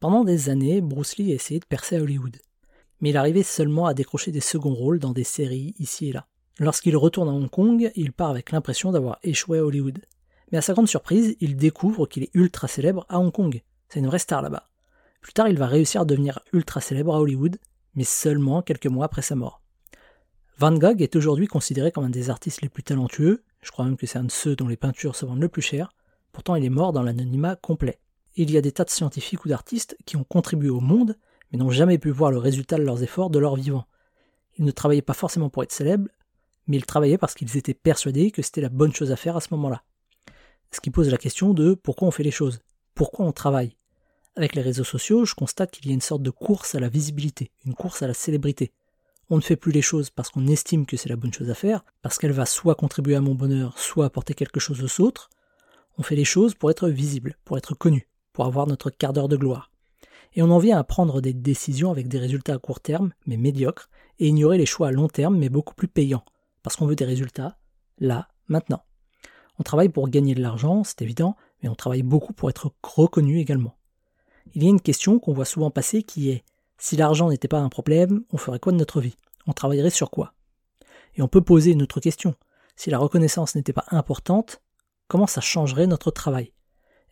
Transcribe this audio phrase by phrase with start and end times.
[0.00, 2.38] Pendant des années, Bruce Lee a essayé de percer à Hollywood.
[3.00, 6.26] Mais il arrivait seulement à décrocher des seconds rôles dans des séries ici et là.
[6.58, 9.98] Lorsqu'il retourne à Hong Kong, il part avec l'impression d'avoir échoué à Hollywood.
[10.50, 13.62] Mais à sa grande surprise, il découvre qu'il est ultra célèbre à Hong Kong.
[13.90, 14.70] C'est une vraie star là-bas.
[15.20, 17.58] Plus tard, il va réussir à devenir ultra célèbre à Hollywood,
[17.94, 19.60] mais seulement quelques mois après sa mort.
[20.56, 23.98] Van Gogh est aujourd'hui considéré comme un des artistes les plus talentueux, je crois même
[23.98, 25.92] que c'est un de ceux dont les peintures se vendent le plus cher,
[26.32, 27.98] pourtant il est mort dans l'anonymat complet.
[28.36, 31.16] Il y a des tas de scientifiques ou d'artistes qui ont contribué au monde,
[31.50, 33.86] mais n'ont jamais pu voir le résultat de leurs efforts de leur vivant.
[34.56, 36.08] Ils ne travaillaient pas forcément pour être célèbres,
[36.66, 39.40] mais ils travaillaient parce qu'ils étaient persuadés que c'était la bonne chose à faire à
[39.40, 39.82] ce moment-là.
[40.70, 42.60] Ce qui pose la question de pourquoi on fait les choses,
[42.94, 43.76] pourquoi on travaille.
[44.36, 46.88] Avec les réseaux sociaux, je constate qu'il y a une sorte de course à la
[46.88, 48.72] visibilité, une course à la célébrité.
[49.28, 51.54] On ne fait plus les choses parce qu'on estime que c'est la bonne chose à
[51.54, 55.30] faire, parce qu'elle va soit contribuer à mon bonheur, soit apporter quelque chose aux autres.
[55.98, 58.08] On fait les choses pour être visible, pour être connu,
[58.46, 59.70] avoir notre quart d'heure de gloire.
[60.34, 63.36] Et on en vient à prendre des décisions avec des résultats à court terme, mais
[63.36, 63.88] médiocres,
[64.18, 66.24] et ignorer les choix à long terme, mais beaucoup plus payants,
[66.62, 67.58] parce qu'on veut des résultats,
[67.98, 68.82] là, maintenant.
[69.58, 73.38] On travaille pour gagner de l'argent, c'est évident, mais on travaille beaucoup pour être reconnu
[73.38, 73.76] également.
[74.54, 76.44] Il y a une question qu'on voit souvent passer qui est
[76.78, 79.16] si l'argent n'était pas un problème, on ferait quoi de notre vie?
[79.46, 80.32] On travaillerait sur quoi?
[81.14, 82.34] Et on peut poser une autre question.
[82.74, 84.62] Si la reconnaissance n'était pas importante,
[85.06, 86.52] comment ça changerait notre travail?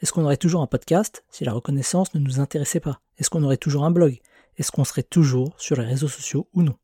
[0.00, 3.00] Est-ce qu'on aurait toujours un podcast si la reconnaissance ne nous intéressait pas?
[3.18, 4.20] Est-ce qu'on aurait toujours un blog?
[4.56, 6.76] Est-ce qu'on serait toujours sur les réseaux sociaux ou non?